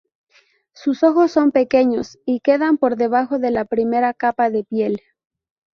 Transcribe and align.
Sus 0.73 1.03
ojos 1.03 1.31
son 1.31 1.51
pequeños 1.51 2.17
y 2.25 2.39
quedan 2.39 2.79
por 2.79 2.95
debajo 2.95 3.37
de 3.37 3.51
la 3.51 3.65
primera 3.65 4.15
capa 4.15 4.49
de 4.49 4.63
piel. 4.63 4.99